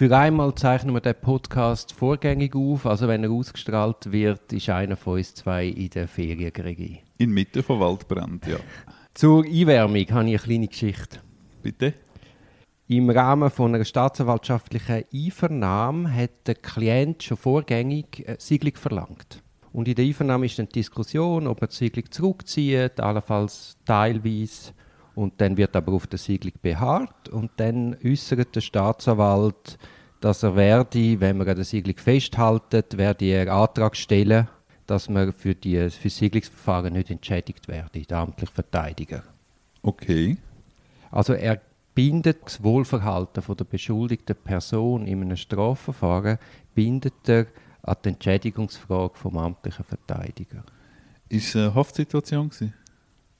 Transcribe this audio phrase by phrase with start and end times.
[0.00, 2.86] Für einmal zeichnen wir den Podcast vorgängig auf.
[2.86, 7.00] Also wenn er ausgestrahlt wird, ist einer von uns zwei in der Ferienregie.
[7.18, 8.56] Inmitten von Waldbrand, ja.
[9.12, 11.18] Zur Einwärmung habe ich eine kleine Geschichte.
[11.62, 11.92] Bitte?
[12.88, 19.42] Im Rahmen von einer staatsanwaltschaftlichen Einvernahme hat der Klient schon vorgängig eine Siedlung verlangt.
[19.70, 24.72] Und in der Einvernahme ist dann die Diskussion, ob man die Siedlung zurückzieht, allenfalls teilweise.
[25.14, 27.28] Und dann wird aber auf der Siedlung beharrt.
[27.28, 29.78] Und dann äußert der Staatsanwalt,
[30.20, 34.48] dass er werde, wenn man an der Siedlung festhaltet, werde er Antrag stellen,
[34.86, 39.22] dass man für, die, für das Siedlungsverfahren nicht entschädigt werde, der amtliche Verteidiger.
[39.82, 40.36] Okay.
[41.10, 41.60] Also er
[41.94, 46.38] bindet das Wohlverhalten von der beschuldigten Person in einem Strafverfahren
[46.74, 47.46] bindet er
[47.82, 50.64] an die Entschädigungsfrage vom amtlichen Verteidiger.
[51.28, 52.74] Ist es eine Haftsituation gewesen?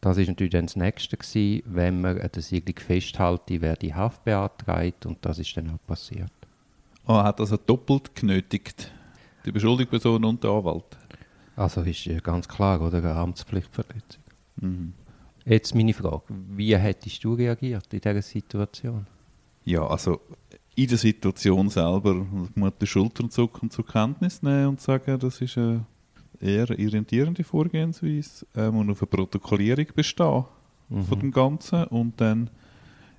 [0.01, 3.95] Das ist natürlich dann das Nächste gewesen, wenn man an der Siedlung festhalte, wer die
[3.95, 6.31] Haft beantragt und das ist dann auch passiert.
[7.11, 8.93] Ah, hat also doppelt genötigt.
[9.45, 10.97] Die beschuldigte Person und der Anwalt.
[11.57, 12.99] Also ist ja ganz klar, oder?
[12.99, 14.23] Eine Amtspflichtverletzung.
[14.61, 14.93] Mhm.
[15.45, 19.07] Jetzt meine Frage, wie hättest du reagiert in dieser Situation?
[19.65, 20.21] Ja, also
[20.77, 25.41] in der Situation selber muss man die Schultern zucken zur Kenntnis nehmen und sagen, das
[25.41, 25.85] ist eine
[26.41, 30.45] eher orientierende Vorgehensweise ähm, und auf eine Protokollierung bestehen
[30.91, 31.05] Mhm.
[31.05, 32.51] von dem Ganzen und dann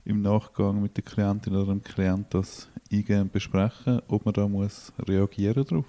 [0.05, 4.91] im Nachgang mit der Klientin oder dem Klient das eingehend besprechen, ob man da muss
[5.07, 5.85] reagieren drauf.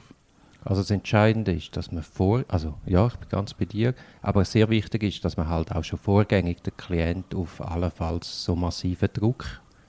[0.64, 4.44] Also das Entscheidende ist, dass man vor, also ja, ich bin ganz bei dir, aber
[4.44, 9.08] sehr wichtig ist, dass man halt auch schon vorgängig den Klient auf allenfalls so massiven
[9.12, 9.44] Druck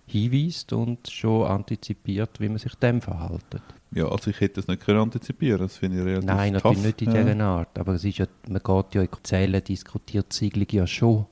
[0.07, 3.61] hinweist und schon antizipiert, wie man sich dem verhaltet.
[3.91, 6.63] Ja, also ich hätte das nicht können antizipieren, das finde ich relativ Nein, tough.
[6.63, 7.23] natürlich nicht in ja.
[7.23, 10.87] dieser Art, aber es ist ja, man geht ja in Zellen, diskutiert die Siedlung ja
[10.87, 11.25] schon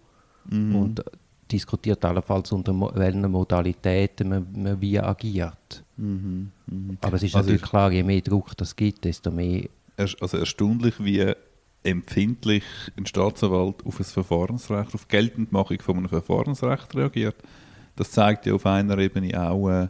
[0.45, 0.75] Mhm.
[0.75, 1.03] und
[1.51, 5.83] diskutiert allenfalls unter welchen Modalitäten man, man wie agiert.
[5.97, 6.51] Mhm.
[6.67, 6.97] Mhm.
[7.01, 10.95] Aber es ist Also natürlich klar, je mehr Druck das gibt, desto mehr also erstaunlich,
[10.99, 11.33] wie
[11.83, 12.63] empfindlich
[12.97, 17.35] ein Staatsanwalt auf ein Verfahrensrecht, auf Geltendmachung von einem Verfahrensrecht reagiert.
[17.95, 19.87] Das zeigt ja auf einer Ebene auch, äh,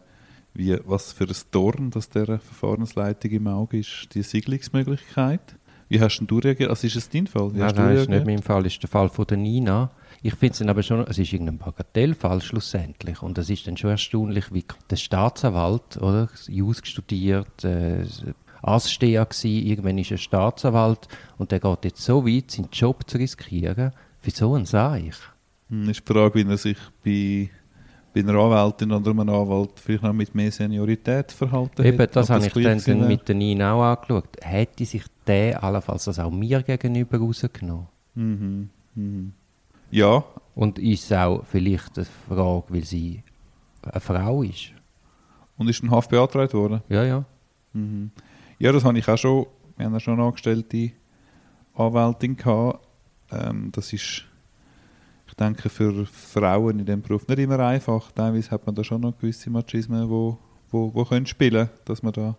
[0.53, 5.55] wie, was für ein Dorn das der Verfahrensleitung im Auge ist, die Siedlungsmöglichkeit.
[5.87, 6.69] Wie hast denn du reagiert?
[6.69, 7.53] Also ist es dein Fall?
[7.53, 9.91] Wie Nein, nein, ist nicht mein Fall, ist der Fall von der Nina.
[10.23, 13.23] Ich finde es dann aber schon, es ist irgendein Bagatellfall schlussendlich.
[13.23, 18.05] Und es ist dann schon erstaunlich, wie der Staatsanwalt, oder, Jus studiert, äh,
[18.61, 23.17] Asssteher gsi, irgendwann ist er Staatsanwalt und der geht jetzt so weit, seinen Job zu
[23.17, 25.15] riskieren, für so einen Seich.
[25.69, 27.49] Hm, ist die Frage, wie er sich bei,
[28.13, 32.15] bei einer Anwältin oder einem Anwalt vielleicht noch mit mehr Seniorität verhalten Eben, hat.
[32.15, 34.37] das habe ich dann, gewesen dann mit der Nina auch angeschaut.
[34.41, 37.87] Hätte sich der allenfalls das auch mir gegenüber rausgenommen?
[38.13, 38.69] Mhm.
[38.93, 39.33] Mhm.
[39.91, 40.23] Ja,
[40.55, 43.23] Und ist es auch vielleicht eine Frage, weil sie
[43.83, 44.73] eine Frau ist?
[45.57, 46.81] und ist ein Haft beantragt worden?
[46.89, 47.23] Ja, ja.
[47.73, 48.09] Mhm.
[48.57, 49.45] Ja, das habe ich auch schon.
[49.77, 50.91] Wir haben ja schon eine angestellte
[51.75, 52.85] Anwältin gehabt.
[53.31, 54.25] Ähm, das ist,
[55.27, 58.11] ich denke, für Frauen in diesem Beruf nicht immer einfach.
[58.11, 60.37] Teilweise hat man da schon noch gewisse Machismen, wo,
[60.71, 62.35] wo, wo können spielen dass man da, eine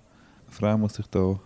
[0.49, 1.39] Frau muss sich da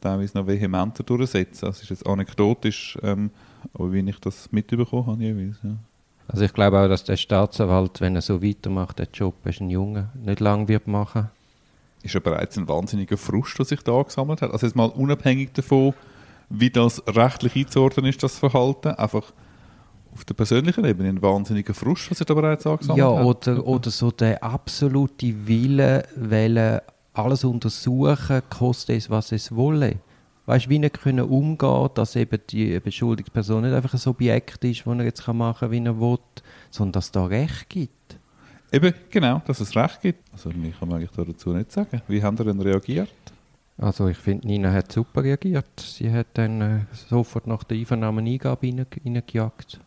[0.00, 1.66] teilweise noch vehementer durchsetzen.
[1.66, 3.30] Das ist jetzt anekdotisch, ähm,
[3.74, 5.56] aber wie ich das mitbekommen habe jeweils.
[5.62, 5.70] Ja.
[6.28, 9.70] Also ich glaube auch, dass der Staatsanwalt, wenn er so weitermacht, den Job als ein
[9.70, 11.28] Junge nicht lang wird machen.
[12.02, 14.52] ist ja bereits ein wahnsinniger Frust, der sich da angesammelt hat.
[14.52, 15.94] Also jetzt mal unabhängig davon,
[16.50, 19.32] wie das rechtlich einzuordnen ist, das Verhalten, einfach
[20.12, 23.24] auf der persönlichen Ebene ein wahnsinniger Frust, was sich da bereits angesammelt Ja, hat.
[23.24, 26.80] oder, oder so der absolute Wille, wollen
[27.18, 29.96] alles untersuchen, koste es, was es wolle.
[30.46, 34.64] Weißt du, wie nicht können umgehen, dass eben die beschuldigte Person nicht einfach ein Objekt
[34.64, 36.18] ist, das er jetzt machen kann, wie er will,
[36.70, 38.18] sondern dass es da Recht gibt.
[38.72, 40.20] Eben, genau, dass es Recht gibt.
[40.32, 42.00] Also mehr kann man eigentlich da dazu nicht sagen.
[42.08, 43.10] Wie haben Sie denn reagiert?
[43.76, 45.68] Also ich finde, Nina hat super reagiert.
[45.80, 49.80] Sie hat dann äh, sofort nach der Einvernahme Eingabe rein- reingejagt.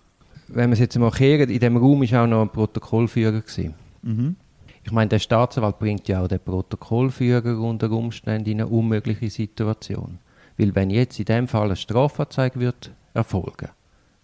[0.48, 3.42] Wenn wir es jetzt mal kehren, in dem Raum war auch noch ein Protokollführer.
[3.42, 3.74] Gewesen.
[4.02, 4.36] Mhm.
[4.84, 10.20] Ich meine, der Staatsanwalt bringt ja auch den Protokollführer unter Umständen in eine unmögliche Situation.
[10.58, 13.70] Weil wenn jetzt in dem Fall eine Strafanzeige wird erfolgen,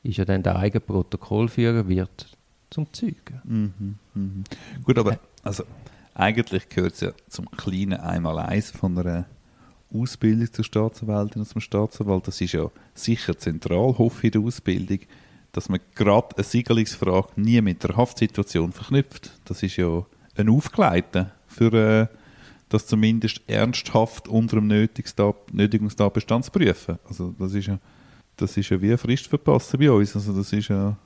[0.03, 2.27] ist ja dann der eigene Protokollführer wird
[2.69, 3.41] zum Zeugen.
[3.43, 3.95] Mhm.
[4.13, 4.43] Mhm.
[4.83, 5.63] Gut, aber also,
[6.13, 9.25] eigentlich gehört es ja zum kleinen Einmaleins von einer
[9.93, 12.27] Ausbildung zur Staatsanwältin und zum Staatsanwalt.
[12.27, 14.99] Das ist ja sicher zentral, hoffe ich, in der Ausbildung,
[15.51, 19.31] dass man gerade eine Siegelungsfrage nie mit der Haftsituation verknüpft.
[19.45, 20.05] Das ist ja
[20.37, 22.07] ein Aufgleiten für äh,
[22.69, 26.99] das zumindest ernsthaft unter dem Nötigungstat- Nötigungstatbestand zu prüfen.
[27.07, 27.79] Also das ist ja,
[28.35, 30.15] das ist ja wie eine Frist verpassen bei uns.
[30.15, 30.97] Also das ist ja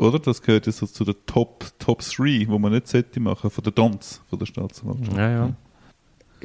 [0.00, 0.18] oder?
[0.18, 3.62] Das gehört ja so zu den Top, Top 3, wo man nicht sollte machen, von
[3.62, 5.16] der Dons, von der Staatsanwaltschaft.
[5.16, 5.52] Ja, ja.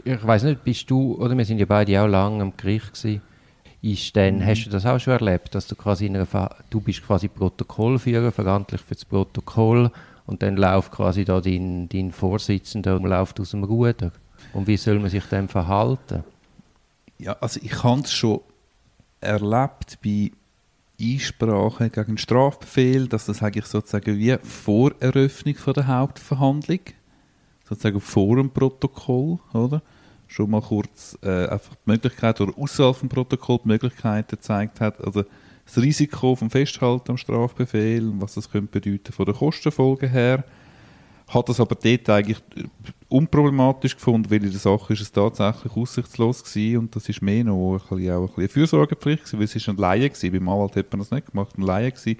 [0.03, 3.21] ich weiß nicht, bist du, oder wir sind ja beide auch lange am Gericht gewesen,
[3.81, 4.45] ist dann, mhm.
[4.45, 8.31] hast du das auch schon erlebt, dass du quasi in einer, du bist quasi Protokollführer,
[8.31, 9.91] verantwortlich für das Protokoll
[10.25, 14.11] und dann läuft quasi da dein, dein Vorsitzender und läuft aus dem Ruder.
[14.53, 16.23] Und wie soll man sich dann verhalten?
[17.17, 18.41] Ja, also ich habe es schon
[19.21, 20.31] erlebt bei
[20.99, 26.79] Einsprachen gegen Strafbefehl, dass das eigentlich sozusagen wie vor Eröffnung von der Hauptverhandlung,
[27.67, 29.81] sozusagen vor dem Protokoll, oder?
[30.27, 34.99] Schon mal kurz äh, einfach die Möglichkeit oder außerhalb vom Protokoll die Möglichkeit gezeigt hat,
[35.05, 35.23] also
[35.65, 40.43] das Risiko vom Festhalten am Strafbefehl und was das könnte bedeuten von der Kostenfolge her.
[41.27, 42.37] Hat das aber dort eigentlich
[43.09, 47.43] unproblematisch gefunden, weil in der Sache ist es tatsächlich aussichtslos gewesen und das ist mehr
[47.43, 50.31] noch ein bisschen, auch ein bisschen eine Fürsorgepflicht gewesen, weil es ist ein Laie gewesen.
[50.31, 52.19] Beim Anwalt hat man das nicht gemacht, ein Laie gewesen,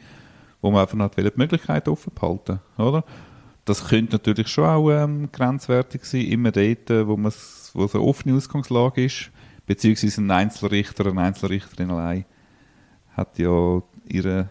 [0.62, 3.04] wo man einfach die Möglichkeit offen behalten, oder?
[3.64, 8.36] Das könnte natürlich schon auch ähm, grenzwertig sein, immer dort, wo, wo es eine offene
[8.36, 9.32] Ausgangslage ist,
[9.66, 12.26] beziehungsweise ein Einzelrichter, eine Einzelrichterin allein
[13.16, 14.50] hat ja ihre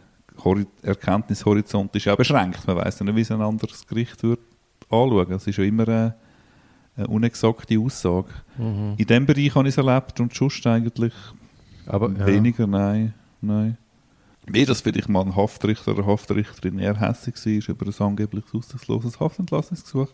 [0.83, 2.67] Erkenntnishorizont ist ja beschränkt.
[2.67, 4.41] Man weiß ja nicht, wie es ein anderes Gericht wird
[4.91, 5.31] anschauen.
[5.31, 6.15] Das ist ja immer eine,
[6.97, 8.29] eine unexakte Aussage.
[8.59, 8.95] Mhm.
[8.97, 11.15] In diesem Bereich habe ich es erlebt und sonst eigentlich
[11.87, 12.27] Aber, ja.
[12.27, 13.15] weniger, nein.
[13.41, 13.79] nein.
[14.47, 19.19] Wie das vielleicht mal ein Haftrichter oder Haftrichterin eher hässlich war über ein angeblich aussichtsloses
[19.19, 20.09] Haftentlassungsgesuch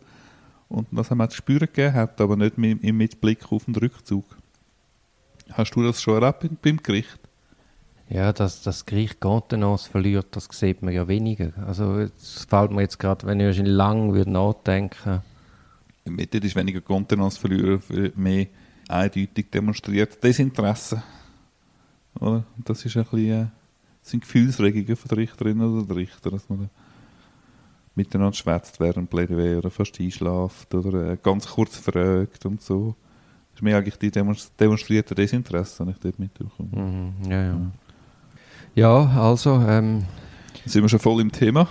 [0.69, 3.75] und das haben wir zu spüren gegeben hat, aber nicht mit, mit Blick auf den
[3.75, 4.25] Rückzug.
[5.51, 7.19] Hast du das schon erlebt beim Gericht?
[8.11, 11.53] Ja, dass das Gericht Kontenance verliert, das sieht man ja weniger.
[11.65, 15.23] Also es fällt mir jetzt gerade, wenn ich lang würde nachdenken
[16.05, 17.81] Im Mitte ist weniger Kontenance verlieren,
[18.17, 18.47] mehr
[18.89, 21.03] eindeutig demonstriert Desinteresse.
[22.19, 22.45] Oder?
[22.65, 23.47] Das ist ein bisschen, äh,
[24.03, 26.69] sind Gefühlsregungen von der Richterin oder der Richter, dass man
[27.95, 32.97] miteinander schwätzt während Plädoyer oder fast einschlaft oder äh, ganz kurz fragt und so.
[33.53, 36.69] Das ist mir eigentlich die demonstrierte Desinteresse, die ich dort mitbekomme.
[36.73, 37.53] Mhm, ja, ja.
[37.53, 37.71] Ja,
[38.89, 39.63] also.
[39.69, 40.05] Ähm,
[40.65, 41.67] sind wir schon voll im Thema?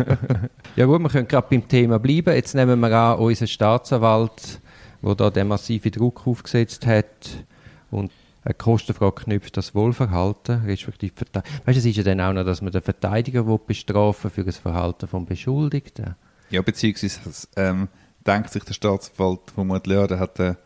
[0.76, 2.34] ja, gut, wir können gerade beim Thema bleiben.
[2.34, 4.60] Jetzt nehmen wir an, unser Staatsanwalt,
[5.02, 7.44] der da den massiven Druck aufgesetzt hat
[7.90, 8.10] und
[8.42, 12.62] eine Kostenfrage knüpft das Wohlverhalten, respektive Weißt du, es ist ja dann auch noch, dass
[12.62, 16.16] man den Verteidiger bestrafen für das Verhalten des Beschuldigten.
[16.48, 17.88] Ja, beziehungsweise ähm,
[18.26, 20.56] denkt sich der Staatsanwalt vermutlich, ja, der hat eine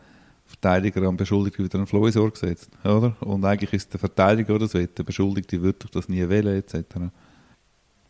[0.45, 2.69] Verteidiger am Beschuldigten wieder einen Floh ins Ohr gesetzt.
[2.83, 3.15] Oder?
[3.19, 6.75] Und eigentlich ist der Verteidiger oder so, der Beschuldigte wird doch das nie wählen, etc.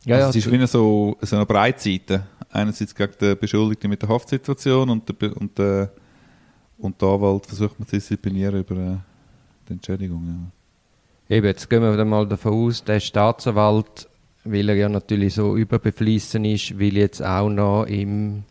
[0.06, 2.28] Ja, also ja, es ist wie eine so, so eine Breitseite.
[2.52, 5.92] Einerseits gegen den Beschuldigten mit der Haftsituation und der, und der,
[6.78, 8.98] und der Anwalt versucht man zu disziplinieren über äh,
[9.68, 10.52] die Entschädigung.
[11.30, 11.36] Ja.
[11.38, 14.08] Eben, jetzt gehen wir mal davon aus, der Staatsanwalt,
[14.44, 18.44] weil er ja natürlich so überbeflissen ist, will jetzt auch noch im,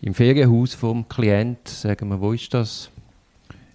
[0.00, 2.90] im Ferienhaus vom Klient, sagen wir, wo ist das?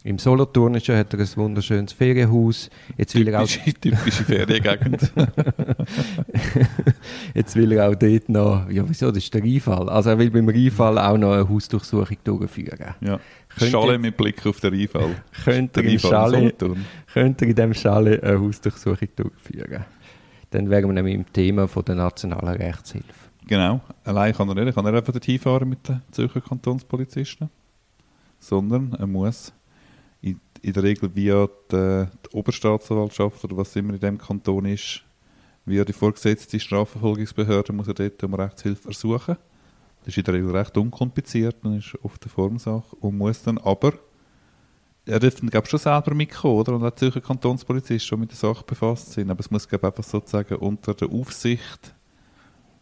[0.03, 2.69] Im Solothurnischen hat er ein wunderschönes Ferienhaus.
[2.97, 5.11] Jetzt will er auch typische Feriengegend.
[7.33, 9.89] Jetzt will er auch dort noch, ja wieso, das ist der Rheinfall.
[9.89, 12.95] Also er will beim Rheinfall auch noch eine Hausdurchsuchung durchführen.
[13.01, 13.19] Ja.
[13.57, 15.15] Schale mit Blick auf den Rheinfall.
[15.43, 16.53] Könnte er, Schale,
[17.11, 19.83] könnte er in diesem Schale eine Hausdurchsuchung durchführen.
[20.51, 23.05] Dann wären wir nämlich im Thema von der nationalen Rechtshilfe.
[23.47, 23.81] Genau.
[24.05, 24.75] Allein kann er nicht.
[24.75, 27.49] Kann er einfach dorthin fahren mit den Zürcher Kantonspolizisten.
[28.39, 29.51] Sondern er muss
[30.61, 35.03] in der Regel via die, die Oberstaatsanwaltschaft oder was immer in dem Kanton ist,
[35.65, 39.37] via die vorgesetzte Strafverfolgungsbehörde muss er dort um Rechtshilfe ersuchen.
[39.99, 43.57] Das ist in der Regel recht unkompliziert, dann ist oft eine Formsache und muss dann
[43.57, 43.93] aber
[45.09, 46.75] er dürfte glaube schon selber mitkommen, oder?
[46.75, 49.31] Und auch die Zürcher Kantonspolizei schon mit der Sache befasst sind.
[49.31, 51.95] Aber es muss glaube einfach sozusagen unter der Aufsicht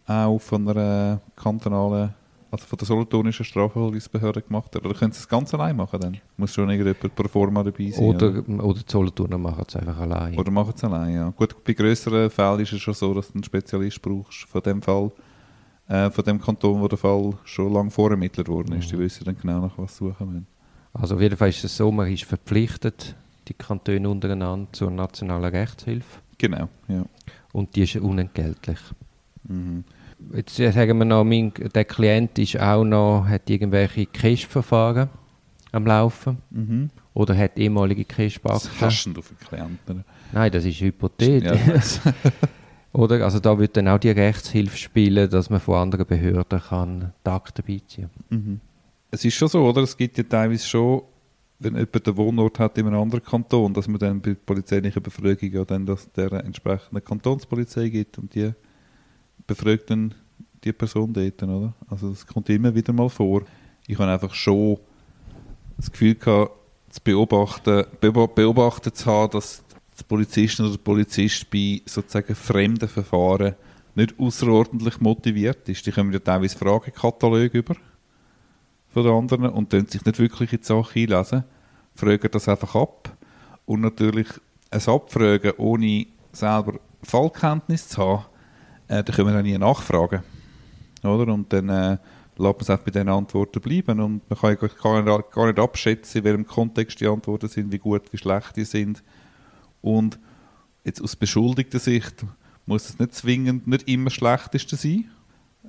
[0.05, 2.13] auch von einer kantonalen
[2.51, 4.85] also von der Solothurnischen Strafverfolgungsbehörde gemacht hat?
[4.85, 6.17] Oder können sie es ganz allein machen dann?
[6.37, 8.05] Muss schon irgendjemand pro forma dabei sein?
[8.05, 8.63] Oder, oder?
[8.63, 10.37] oder die Solothurner machen es einfach allein.
[10.37, 11.29] Oder machen es allein, ja.
[11.29, 14.81] Gut, bei größeren Fällen ist es schon so, dass du einen Spezialist brauchst von dem
[14.81, 15.11] Fall,
[15.87, 18.87] äh, von dem Kanton, wo der Fall schon lange vorermittelt worden ist.
[18.87, 18.97] Mhm.
[18.97, 20.47] Die wissen dann genau, nach was suchen müssen.
[20.93, 23.15] Also auf jeden Fall ist es so, man ist verpflichtet,
[23.47, 26.19] die Kantone untereinander zur nationalen Rechtshilfe.
[26.37, 27.05] Genau, ja.
[27.53, 28.79] Und die ist unentgeltlich.
[29.43, 29.83] Mhm.
[30.33, 35.09] Jetzt sagen wir noch, mein, der Klient ist auch noch, hat irgendwelche Cash-Verfahren
[35.71, 36.37] am Laufen.
[36.49, 36.89] Mhm.
[37.13, 38.69] Oder hat ehemalige Cash-Banken.
[38.79, 40.03] Was hast du für Klienten?
[40.31, 41.99] Nein, das ist hypothetisch.
[42.03, 42.13] Ja,
[42.93, 43.23] oder?
[43.23, 47.29] Also da wird dann auch die Rechtshilfe spielen, dass man von anderen Behörden kann die
[47.29, 48.59] Akten beiziehen mhm.
[49.09, 49.81] Es ist schon so, oder?
[49.81, 51.01] Es gibt ja teilweise schon,
[51.59, 55.65] wenn jemand den Wohnort hat in einem anderen Kanton, dass man dann bei polizeilichen Befragungen
[55.65, 58.51] dann das der entsprechenden Kantonspolizei gibt und die
[59.47, 60.13] befragt dann
[60.63, 61.73] die Person dort, oder?
[61.89, 63.43] Also das kommt immer wieder mal vor.
[63.87, 64.77] Ich habe einfach schon
[65.77, 66.51] das Gefühl gehabt,
[66.89, 69.63] zu beobachten, beobachtet zu haben, dass
[69.99, 73.55] die Polizistin oder der Polizist bei sozusagen fremden Verfahren
[73.95, 75.85] nicht außerordentlich motiviert ist.
[75.85, 77.75] Die kommen ja teilweise Fragekataloge über
[78.93, 81.43] von den anderen und können sich nicht wirklich in die Sache einlesen,
[81.95, 83.15] fragen das einfach ab
[83.65, 84.27] und natürlich
[84.71, 88.25] ein Abfragen ohne selber Fallkenntnis zu haben,
[88.87, 90.23] äh, da können wir auch nie nachfragen.
[91.03, 91.33] Oder?
[91.33, 91.97] Und dann äh,
[92.37, 96.19] lässt man es einfach bei diesen Antworten bleiben und man kann gar gar nicht abschätzen,
[96.19, 99.03] in welchem Kontext die Antworten sind, wie gut, wie schlecht die sind.
[99.81, 100.19] Und
[100.83, 102.25] jetzt aus beschuldigter Sicht
[102.65, 105.05] muss es nicht zwingend nicht immer das Schlechteste sein,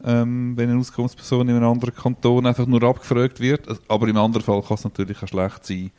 [0.05, 3.67] ähm, wenn eine Auskunftsperson in einem anderen Kanton einfach nur abgefragt wird.
[3.89, 5.91] Aber im anderen Fall kann es natürlich auch schlecht sein,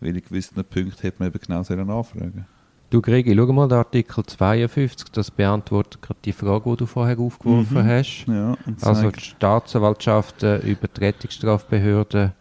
[0.00, 2.46] weil in gewissen Punkten hätte man eben genau nachfragen
[2.88, 7.18] Du Gregi, schau mal den Artikel 52, das beantwortet gerade die Frage, die du vorher
[7.18, 7.88] aufgeworfen mhm.
[7.88, 8.26] hast.
[8.28, 12.32] Ja, also die Staatsanwaltschaften über die Rettungsstrafbehörden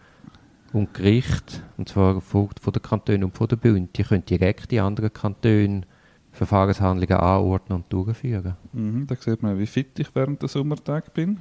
[0.71, 4.71] und Gericht, und zwar von, von den Kantonen und von der Bund, die können direkt
[4.71, 5.87] in anderen Kantonen
[6.31, 8.55] Verfahrenshandlungen anordnen und durchführen.
[8.73, 11.39] Mhm, da sieht man, wie fit ich während der Sommertage bin.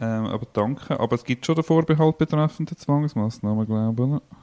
[0.00, 1.00] Ähm, aber danke.
[1.00, 4.36] Aber es gibt schon den Vorbehalt betreffend der Zwangsmaßnahmen, glaube ich.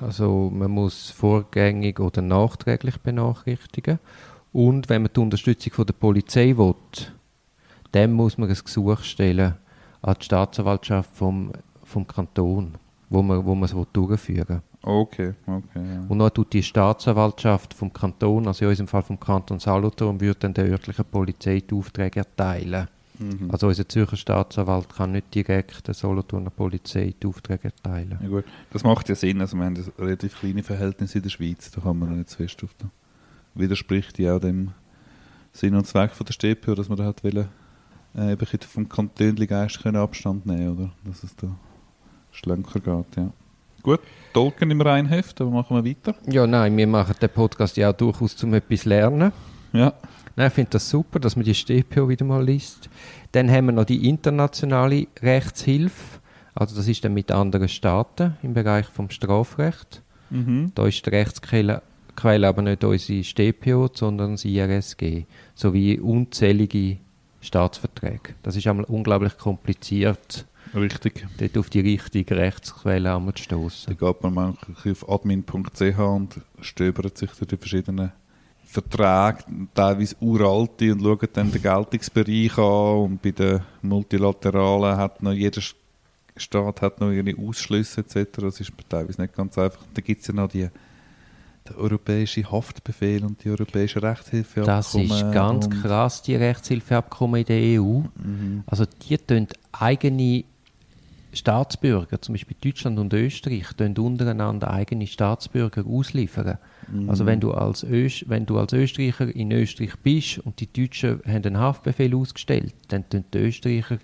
[0.00, 3.98] Also man muss vorgängig oder nachträglich benachrichtigen.
[4.52, 6.74] Und wenn man die Unterstützung von der Polizei will,
[7.92, 9.54] dann muss man ein Gesuch stellen
[10.02, 11.52] an die Staatsanwaltschaft vom,
[11.84, 12.74] vom Kanton,
[13.08, 14.62] wo man, wo man es durchführen will.
[14.82, 15.64] Okay, okay.
[15.74, 16.04] Ja.
[16.08, 20.38] Und dann tut die Staatsanwaltschaft vom Kanton, also in unserem Fall vom Kanton Solothurn, würde
[20.40, 22.86] dann der örtlichen Polizei die Aufträge erteilen.
[23.18, 23.50] Mhm.
[23.50, 28.18] Also unser Zürcher Staatsanwalt kann nicht direkt der Solothurner Polizei die Aufträge erteilen.
[28.22, 29.40] Ja gut, das macht ja Sinn.
[29.40, 32.62] Also wir haben relativ kleine Verhältnisse in der Schweiz, da kann man nicht zu fest
[32.62, 32.90] auf da.
[33.54, 34.72] Widerspricht ja auch dem
[35.52, 37.48] Sinn und Zweck von der StPO, dass man da hat wollen,
[38.16, 40.90] äh, eben vom Kantönli-Geist Abstand nehmen, oder?
[41.04, 41.48] Dass es da
[42.30, 43.30] schlanker geht, ja.
[43.82, 44.00] Gut,
[44.32, 46.16] Tolkien im Reinheft, aber machen wir weiter.
[46.26, 49.32] Ja, nein, wir machen den Podcast ja auch durchaus zum etwas lernen.
[49.72, 49.92] Ja.
[50.36, 52.90] Nein, ich finde das super, dass man die StPO wieder mal liest.
[53.32, 56.20] Dann haben wir noch die internationale Rechtshilfe.
[56.54, 60.02] Also das ist dann mit anderen Staaten im Bereich vom Strafrecht.
[60.30, 60.72] Mhm.
[60.74, 61.82] Da ist die Rechtsquelle
[62.22, 65.24] aber nicht unsere StPO, sondern das IRSG.
[65.54, 66.98] Sowie unzählige
[67.40, 68.34] Staatsverträge.
[68.42, 71.26] Das ist einmal unglaublich kompliziert Richtig.
[71.38, 73.96] Dort auf die richtige Rechtsquelle einmal zu stoßen.
[73.96, 78.12] Da geht man manchmal auf admin.ch und stöbert sich durch die verschiedenen
[78.66, 79.44] Verträge,
[79.74, 82.98] teilweise uralte, und schaut dann den Geltungsbereich an.
[82.98, 85.62] Und bei den Multilateralen hat noch jeder
[86.38, 88.28] Staat hat noch ihre Ausschlüsse etc.
[88.40, 89.80] Das ist teilweise nicht ganz einfach.
[89.94, 90.68] Da gibt es ja noch die
[91.68, 94.66] der europäische Haftbefehl und die europäische Rechtshilfeabkommen.
[94.66, 98.00] Das ist ganz krass, die Rechtshilfeabkommen in der EU.
[98.14, 98.64] Mhm.
[98.66, 100.44] Also die tun eigene
[101.32, 106.58] Staatsbürger, zum Beispiel Deutschland und Österreich, untereinander eigene Staatsbürger ausliefern.
[106.88, 107.10] Mhm.
[107.10, 111.20] Also wenn du, als Öst, wenn du als Österreicher in Österreich bist und die Deutschen
[111.24, 113.98] haben einen Haftbefehl ausgestellt, dann tun die Österreicher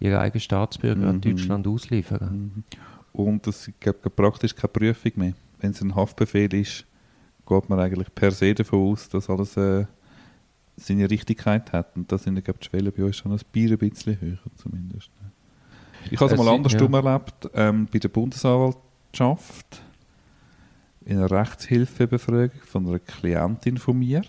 [0.00, 1.08] ihre eigenen Staatsbürger mhm.
[1.08, 2.52] an Deutschland ausliefern.
[2.54, 2.64] Mhm.
[3.12, 5.34] Und es gibt praktisch keine Prüfung mehr.
[5.60, 6.84] Wenn es ein Haftbefehl ist,
[7.46, 9.86] geht man eigentlich per se davon aus, dass alles äh,
[10.76, 11.96] seine Richtigkeit hat.
[11.96, 15.10] Und da sind die Schwellen bei uns schon ein bisschen höher zumindest.
[16.10, 16.98] Ich habe es mal andersrum ja.
[17.00, 19.82] erlebt, ähm, bei der Bundesanwaltschaft
[21.04, 24.22] in einer Rechtshilfebefragung von einer Klientin von mir.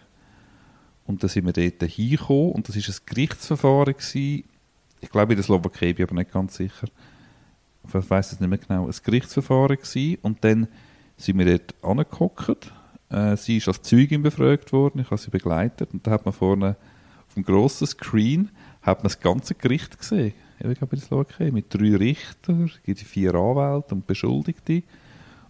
[1.06, 3.94] Und da sind wir dort hingekommen und das war ein Gerichtsverfahren.
[3.94, 4.44] Gewesen.
[5.02, 6.88] Ich glaube in der Slowakei, bin aber nicht ganz sicher.
[7.88, 8.88] Ich weiß es nicht mehr genau.
[8.88, 10.18] Ein Gerichtsverfahren gewesen.
[10.22, 10.68] und dann
[11.18, 12.74] sind wir dort angeguckt.
[13.10, 16.34] Äh, sie ist als Zeugin befragt worden, ich habe sie begleitet und da hat man
[16.34, 16.76] vorne
[17.28, 18.50] auf dem grossen Screen
[18.82, 23.00] hat man das ganze Gericht gesehen ich glaube in der Slowakei, mit drei Richtern, gibt
[23.00, 24.84] vier Anwälte und Beschuldigte.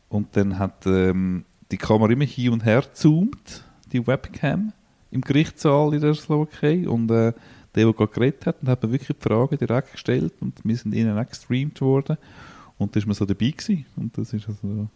[0.10, 4.74] Und dann hat ähm, die Kamera immer hin und her gezoomt, die Webcam,
[5.12, 6.88] im Gerichtssaal in der Slowakei.
[6.88, 7.34] Und äh,
[7.76, 10.94] der, der gerade geredet hat, hat mir wirklich die Fragen direkt gestellt und wir sind
[10.94, 12.18] ihnen auch gestreamt worden.
[12.78, 13.86] Und da war man so dabei gewesen.
[13.96, 14.88] Und das ist also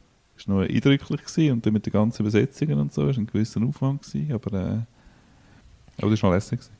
[0.47, 1.53] noch eindrücklich gewesen.
[1.53, 6.01] Und dann mit den ganzen Übersetzungen und so, war ein gewisser Aufwand gewesen, aber, äh,
[6.01, 6.73] aber das war noch lässig gewesen.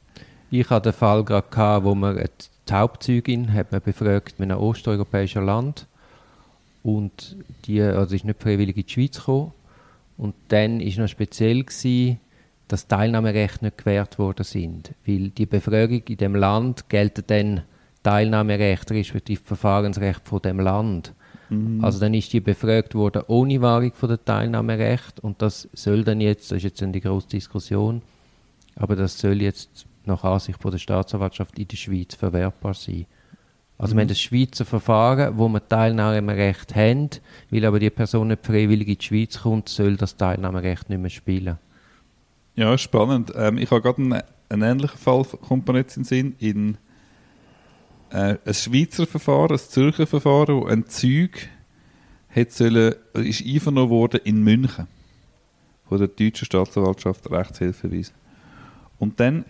[0.51, 5.45] Ich hatte den Fall gerade, wo man die Hauptzeugin hat man befragt mit einem osteuropäischen
[5.45, 5.85] Land
[6.97, 9.53] und die also ist nicht freiwillig in die Schweiz gekommen
[10.17, 12.19] und dann ist noch speziell gewesen,
[12.67, 17.61] dass Teilnahmerechte nicht gewährt worden sind, weil die Befragung in dem Land gelten dann
[18.03, 21.13] Teilnahmerecht respektive Verfahrensrecht von dem Land.
[21.49, 21.83] Mhm.
[21.83, 26.21] Also dann ist die befragt worden ohne Wahrung von der Teilnahmerecht und das soll dann
[26.21, 28.01] jetzt, das ist jetzt eine große Diskussion,
[28.75, 33.05] aber das soll jetzt nach Ansicht von der Staatsanwaltschaft in der Schweiz verwertbar sein.
[33.79, 37.09] Also wir haben das Schweizer Verfahren, wo wir Teilnahmerecht haben,
[37.49, 41.09] weil aber die Person nicht freiwillig in die Schweiz kommt, soll das Teilnahmerecht nicht mehr
[41.09, 41.57] spielen.
[42.55, 43.31] Ja, spannend.
[43.37, 46.77] Ähm, ich habe gerade einen, einen ähnlichen Fall, kommt mir jetzt in den Sinn, in
[48.09, 51.47] äh, ein Schweizer Verfahren, ein Zürcher Verfahren, wo ein Zeug
[52.35, 54.87] hat sollen, ist einvernommen worden in München
[55.87, 57.89] von der deutschen Staatsanwaltschaft Rechtshilfe.
[58.99, 59.45] Und dann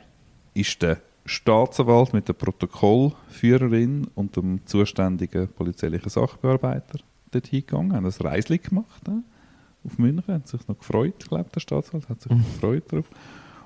[0.54, 7.00] ist der Staatsanwalt mit der Protokollführerin und dem zuständigen polizeilichen Sachbearbeiter
[7.32, 9.12] dort hingegangen, haben ein Reisli gemacht äh,
[9.86, 12.44] auf München, hat sich noch gefreut, glaube der Staatsanwalt hat sich Mhm.
[12.44, 13.10] gefreut darauf.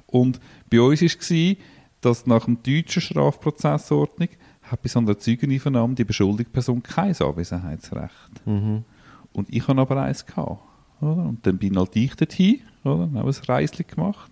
[0.08, 0.40] Und
[0.70, 1.58] bei uns war es,
[2.02, 4.30] dass nach dem deutschen Strafprozessordnung
[4.64, 8.46] hat bei so einer Zeugeneinvernahme die beschuldigte Person kein Anwesenheitsrecht.
[8.46, 8.84] Mhm.
[9.32, 10.26] Und ich hatte aber eins.
[10.26, 10.60] Gehabt,
[11.02, 11.26] oder?
[11.26, 13.04] Und dann bin halt ich dorthin, oder?
[13.04, 14.32] Und habe ein Reisli gemacht.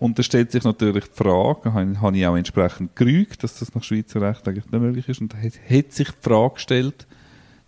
[0.00, 3.84] Und da stellt sich natürlich die Frage, habe ich auch entsprechend gerügt, dass das nach
[3.84, 5.20] Schweizer Recht eigentlich nicht möglich ist.
[5.20, 7.06] Und da hat, sich die Frage gestellt,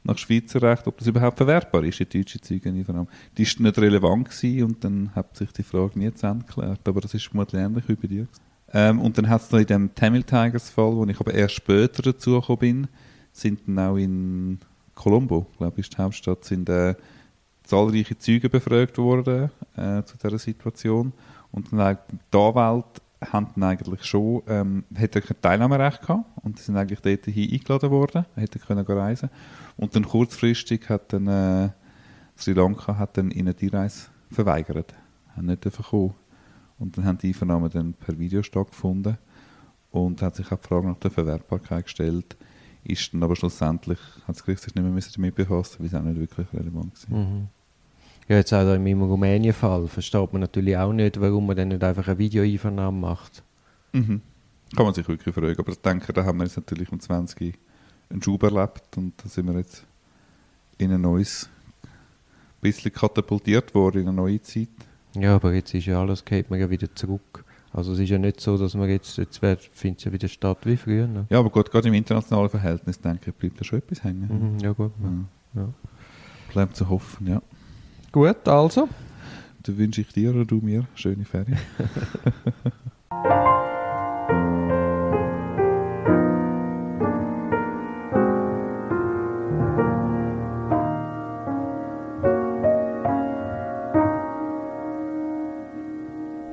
[0.03, 3.07] nach Schweizer Recht, ob das überhaupt verwertbar ist, die deutsche Zeugeneinvernahme.
[3.37, 6.81] Die ist nicht relevant gewesen und dann hat sich die Frage nie zu Ende geklärt.
[6.89, 8.27] Aber das ist vermutlich ähnlich wie bei dir.
[8.73, 11.57] Ähm, und dann hat es noch in dem Tamil Tigers Fall, wo ich aber erst
[11.57, 12.89] später dazu gekommen bin,
[13.31, 14.59] sind dann auch in
[14.95, 16.95] Colombo, glaube ich, ist die Hauptstadt, sind äh,
[17.63, 21.13] zahlreiche Zeugen befragt worden äh, zu dieser Situation.
[21.53, 21.99] Und dann
[22.33, 27.29] die Anwälte haben dann eigentlich schon, ähm, hätten kein Teilnahmerecht gehabt und sind eigentlich dort
[27.29, 29.31] eingeladen worden, hätten können reisen.
[29.77, 31.71] Und dann kurzfristig hat dann äh,
[32.37, 34.95] Sri Lanka hat dann ihnen die Reise verweigert,
[35.37, 36.15] haben nicht dürfen kommen.
[36.79, 39.19] Und dann haben die Einvernahmen dann per Video stattgefunden
[39.93, 42.37] und hat sich auch die Frage nach der Verwertbarkeit gestellt.
[42.83, 46.03] Ist dann aber schlussendlich, hat das Gericht sich nicht mehr damit befassen, weil es auch
[46.03, 47.19] nicht wirklich relevant war.
[47.19, 47.49] Mhm.
[48.29, 52.07] Ja, jetzt auch meinem Rumänien-Fall versteht man natürlich auch nicht, warum man dann nicht einfach
[52.07, 53.43] eine Videoeinvernahme macht.
[53.93, 54.21] Mhm.
[54.75, 55.59] Kann man sich wirklich fragen.
[55.59, 57.59] Aber ich denke, da haben wir jetzt natürlich um 20
[58.11, 59.85] einen Schub erlebt und da sind wir jetzt
[60.79, 61.49] in ein neues,
[62.61, 64.69] bisschen katapultiert worden, in eine neue Zeit.
[65.15, 67.45] Ja, aber jetzt ist ja alles, geht man ja wieder zurück.
[67.73, 70.59] Also es ist ja nicht so, dass man jetzt, jetzt findet es ja wieder statt
[70.65, 71.07] wie früher.
[71.07, 71.27] Ne?
[71.31, 74.55] Ja, aber gut, gerade im internationalen Verhältnis, denke ich, bleibt da schon etwas hängen.
[74.55, 74.93] Mhm, ja gut.
[75.55, 75.63] Ja.
[75.63, 75.69] Ja.
[76.53, 77.43] Bleibt zu hoffen, ja.
[78.13, 78.89] Gut, also.
[79.63, 81.59] Dann wünsche ich dir und du mir schöne Ferien.